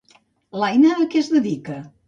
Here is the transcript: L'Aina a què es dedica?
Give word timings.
L'Aina 0.63 0.95
a 0.95 1.07
què 1.13 1.23
es 1.23 1.31
dedica? 1.37 1.81